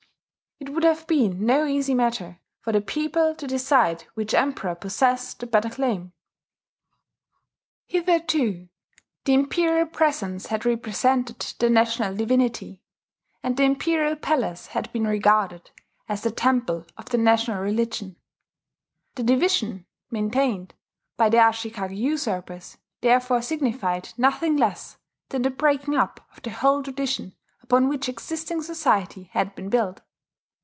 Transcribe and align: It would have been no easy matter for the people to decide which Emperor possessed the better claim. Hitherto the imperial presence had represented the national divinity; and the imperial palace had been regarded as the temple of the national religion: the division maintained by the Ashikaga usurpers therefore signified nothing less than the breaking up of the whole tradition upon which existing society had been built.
It 0.63 0.69
would 0.69 0.83
have 0.83 1.07
been 1.07 1.43
no 1.47 1.65
easy 1.65 1.95
matter 1.95 2.39
for 2.59 2.71
the 2.71 2.81
people 2.81 3.33
to 3.33 3.47
decide 3.47 4.03
which 4.13 4.35
Emperor 4.35 4.75
possessed 4.75 5.39
the 5.39 5.47
better 5.47 5.69
claim. 5.71 6.13
Hitherto 7.87 8.69
the 9.25 9.33
imperial 9.33 9.87
presence 9.87 10.45
had 10.47 10.63
represented 10.63 11.39
the 11.57 11.67
national 11.71 12.15
divinity; 12.15 12.79
and 13.41 13.57
the 13.57 13.63
imperial 13.63 14.15
palace 14.15 14.67
had 14.67 14.91
been 14.93 15.07
regarded 15.07 15.71
as 16.07 16.21
the 16.21 16.31
temple 16.31 16.85
of 16.95 17.05
the 17.05 17.17
national 17.17 17.59
religion: 17.59 18.15
the 19.15 19.23
division 19.23 19.87
maintained 20.11 20.75
by 21.17 21.27
the 21.29 21.37
Ashikaga 21.37 21.95
usurpers 21.95 22.77
therefore 23.01 23.41
signified 23.41 24.13
nothing 24.15 24.57
less 24.57 24.97
than 25.29 25.41
the 25.41 25.49
breaking 25.49 25.95
up 25.95 26.19
of 26.37 26.43
the 26.43 26.51
whole 26.51 26.83
tradition 26.83 27.33
upon 27.63 27.89
which 27.89 28.07
existing 28.07 28.61
society 28.61 29.23
had 29.33 29.55
been 29.55 29.67
built. 29.69 30.01